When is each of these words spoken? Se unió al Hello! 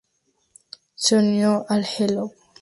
Se 0.95 1.15
unió 1.15 1.63
al 1.69 1.85
Hello! 1.85 2.31